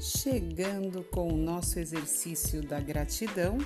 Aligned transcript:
chegando 0.00 1.04
com 1.04 1.28
o 1.28 1.36
nosso 1.36 1.78
exercício 1.78 2.62
da 2.62 2.80
gratidão, 2.80 3.58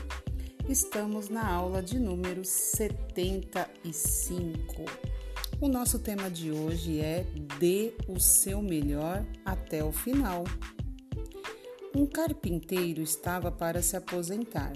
estamos 0.69 1.29
na 1.29 1.49
aula 1.49 1.81
de 1.81 1.97
número 1.99 2.45
75. 2.45 4.85
O 5.61 5.69
nosso 5.69 6.01
tema 6.01 6.29
de 6.29 6.51
hoje 6.51 6.99
é 7.01 7.25
Dê 7.61 7.95
o 8.09 8.19
seu 8.19 8.61
melhor 8.61 9.25
até 9.45 9.85
o 9.85 9.93
final. 9.93 10.43
Um 11.95 12.05
carpinteiro 12.05 13.01
estava 13.01 13.53
para 13.53 13.81
se 13.81 13.97
aposentar. 13.97 14.73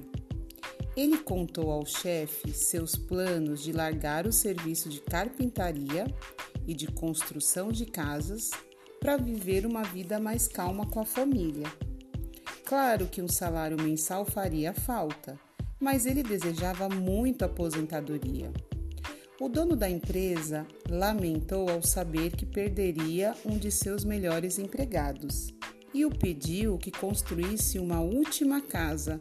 Ele 0.96 1.18
contou 1.18 1.72
ao 1.72 1.84
chefe 1.84 2.52
seus 2.52 2.94
planos 2.94 3.60
de 3.62 3.72
largar 3.72 4.28
o 4.28 4.32
serviço 4.32 4.88
de 4.88 5.00
carpintaria 5.00 6.06
e 6.66 6.74
de 6.74 6.86
construção 6.86 7.72
de 7.72 7.84
casas 7.84 8.52
para 9.00 9.16
viver 9.16 9.64
uma 9.64 9.82
vida 9.82 10.18
mais 10.18 10.48
calma 10.48 10.86
com 10.86 11.00
a 11.00 11.04
família. 11.04 11.66
Claro 12.64 13.06
que 13.06 13.22
um 13.22 13.28
salário 13.28 13.80
mensal 13.80 14.24
faria 14.24 14.74
falta, 14.74 15.38
mas 15.80 16.04
ele 16.04 16.22
desejava 16.22 16.88
muito 16.88 17.44
aposentadoria. 17.44 18.52
O 19.40 19.48
dono 19.48 19.76
da 19.76 19.88
empresa 19.88 20.66
lamentou 20.88 21.70
ao 21.70 21.80
saber 21.80 22.32
que 22.32 22.44
perderia 22.44 23.34
um 23.44 23.56
de 23.56 23.70
seus 23.70 24.04
melhores 24.04 24.58
empregados 24.58 25.54
e 25.94 26.04
o 26.04 26.10
pediu 26.10 26.76
que 26.76 26.90
construísse 26.90 27.78
uma 27.78 28.00
última 28.00 28.60
casa 28.60 29.20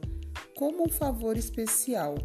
como 0.56 0.86
um 0.86 0.90
favor 0.90 1.38
especial. 1.38 2.16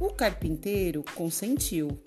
O 0.00 0.10
carpinteiro 0.12 1.04
consentiu 1.14 1.98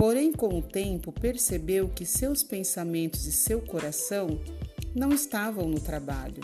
Porém, 0.00 0.32
com 0.32 0.58
o 0.58 0.62
tempo, 0.62 1.12
percebeu 1.12 1.86
que 1.86 2.06
seus 2.06 2.42
pensamentos 2.42 3.26
e 3.26 3.32
seu 3.32 3.60
coração 3.60 4.40
não 4.94 5.10
estavam 5.10 5.68
no 5.68 5.78
trabalho. 5.78 6.40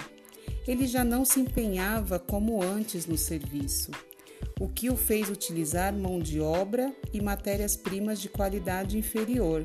Ele 0.68 0.86
já 0.86 1.02
não 1.02 1.24
se 1.24 1.40
empenhava 1.40 2.18
como 2.18 2.62
antes 2.62 3.06
no 3.06 3.16
serviço, 3.16 3.92
o 4.60 4.68
que 4.68 4.90
o 4.90 4.96
fez 4.96 5.30
utilizar 5.30 5.94
mão 5.94 6.18
de 6.18 6.38
obra 6.38 6.94
e 7.14 7.22
matérias-primas 7.22 8.20
de 8.20 8.28
qualidade 8.28 8.98
inferior. 8.98 9.64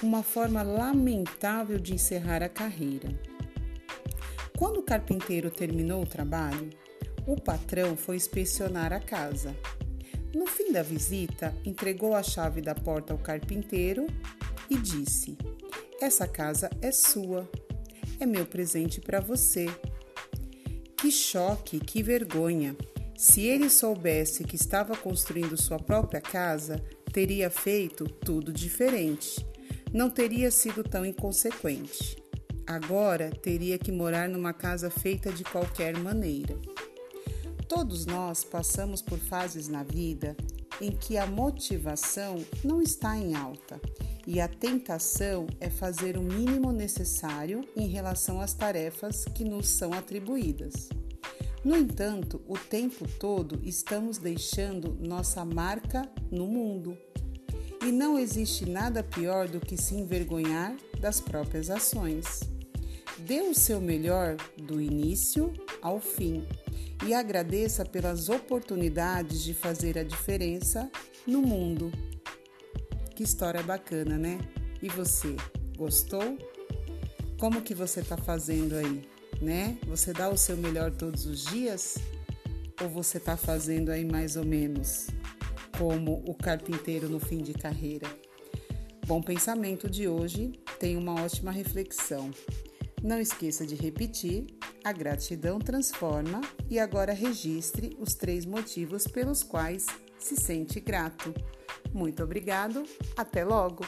Uma 0.00 0.22
forma 0.22 0.62
lamentável 0.62 1.80
de 1.80 1.94
encerrar 1.94 2.40
a 2.40 2.48
carreira. 2.48 3.08
Quando 4.56 4.76
o 4.76 4.84
carpinteiro 4.84 5.50
terminou 5.50 6.04
o 6.04 6.06
trabalho, 6.06 6.70
o 7.26 7.34
patrão 7.34 7.96
foi 7.96 8.14
inspecionar 8.14 8.92
a 8.92 9.00
casa 9.00 9.56
no 10.34 10.46
fim 10.46 10.72
da 10.72 10.82
visita, 10.82 11.54
entregou 11.64 12.14
a 12.14 12.22
chave 12.22 12.60
da 12.60 12.74
porta 12.74 13.12
ao 13.12 13.18
carpinteiro 13.18 14.06
e 14.70 14.76
disse: 14.76 15.36
Essa 16.00 16.26
casa 16.26 16.70
é 16.80 16.90
sua. 16.90 17.48
É 18.18 18.26
meu 18.26 18.46
presente 18.46 19.00
para 19.00 19.20
você. 19.20 19.66
Que 20.96 21.10
choque, 21.10 21.80
que 21.80 22.02
vergonha! 22.02 22.76
Se 23.16 23.42
ele 23.42 23.68
soubesse 23.68 24.44
que 24.44 24.56
estava 24.56 24.96
construindo 24.96 25.60
sua 25.60 25.78
própria 25.78 26.20
casa, 26.20 26.82
teria 27.12 27.50
feito 27.50 28.04
tudo 28.04 28.52
diferente. 28.52 29.46
Não 29.92 30.08
teria 30.08 30.50
sido 30.50 30.82
tão 30.82 31.04
inconsequente. 31.04 32.16
Agora 32.66 33.30
teria 33.30 33.78
que 33.78 33.92
morar 33.92 34.28
numa 34.28 34.52
casa 34.52 34.90
feita 34.90 35.30
de 35.30 35.44
qualquer 35.44 35.96
maneira. 35.98 36.56
Todos 37.74 38.04
nós 38.04 38.44
passamos 38.44 39.00
por 39.00 39.18
fases 39.18 39.66
na 39.66 39.82
vida 39.82 40.36
em 40.78 40.90
que 40.90 41.16
a 41.16 41.26
motivação 41.26 42.44
não 42.62 42.82
está 42.82 43.16
em 43.16 43.34
alta 43.34 43.80
e 44.26 44.42
a 44.42 44.46
tentação 44.46 45.46
é 45.58 45.70
fazer 45.70 46.18
o 46.18 46.22
mínimo 46.22 46.70
necessário 46.70 47.62
em 47.74 47.88
relação 47.88 48.42
às 48.42 48.52
tarefas 48.52 49.24
que 49.24 49.42
nos 49.42 49.70
são 49.70 49.94
atribuídas. 49.94 50.90
No 51.64 51.74
entanto, 51.74 52.42
o 52.46 52.58
tempo 52.58 53.08
todo 53.18 53.58
estamos 53.64 54.18
deixando 54.18 54.94
nossa 55.00 55.42
marca 55.42 56.06
no 56.30 56.46
mundo. 56.46 56.94
E 57.82 57.90
não 57.90 58.18
existe 58.18 58.68
nada 58.68 59.02
pior 59.02 59.48
do 59.48 59.60
que 59.60 59.78
se 59.78 59.94
envergonhar 59.94 60.76
das 61.00 61.22
próprias 61.22 61.70
ações. 61.70 62.40
Dê 63.20 63.40
o 63.40 63.54
seu 63.54 63.80
melhor 63.80 64.36
do 64.58 64.78
início 64.78 65.54
ao 65.80 65.98
fim 65.98 66.46
e 67.06 67.12
agradeça 67.12 67.84
pelas 67.84 68.28
oportunidades 68.28 69.42
de 69.42 69.54
fazer 69.54 69.98
a 69.98 70.04
diferença 70.04 70.90
no 71.26 71.42
mundo. 71.42 71.90
Que 73.14 73.22
história 73.22 73.62
bacana, 73.62 74.16
né? 74.16 74.38
E 74.80 74.88
você, 74.88 75.36
gostou? 75.76 76.38
Como 77.38 77.62
que 77.62 77.74
você 77.74 78.00
está 78.00 78.16
fazendo 78.16 78.76
aí, 78.76 79.08
né? 79.40 79.76
Você 79.86 80.12
dá 80.12 80.28
o 80.28 80.36
seu 80.36 80.56
melhor 80.56 80.92
todos 80.92 81.26
os 81.26 81.44
dias? 81.44 81.98
Ou 82.80 82.88
você 82.88 83.18
está 83.18 83.36
fazendo 83.36 83.90
aí 83.90 84.04
mais 84.04 84.36
ou 84.36 84.44
menos 84.44 85.08
como 85.76 86.22
o 86.26 86.34
carpinteiro 86.34 87.08
no 87.08 87.18
fim 87.18 87.38
de 87.38 87.52
carreira? 87.52 88.06
Bom 89.06 89.20
pensamento 89.20 89.90
de 89.90 90.06
hoje, 90.06 90.52
tem 90.78 90.96
uma 90.96 91.20
ótima 91.20 91.50
reflexão. 91.50 92.30
Não 93.02 93.20
esqueça 93.20 93.66
de 93.66 93.74
repetir 93.74 94.46
a 94.84 94.92
gratidão 94.92 95.58
transforma 95.58 96.40
e 96.70 96.78
agora 96.78 97.12
registre 97.12 97.96
os 97.98 98.14
três 98.14 98.46
motivos 98.46 99.08
pelos 99.08 99.42
quais 99.42 99.86
se 100.18 100.36
sente 100.36 100.78
grato. 100.78 101.34
Muito 101.92 102.22
obrigado, 102.22 102.84
até 103.16 103.44
logo! 103.44 103.84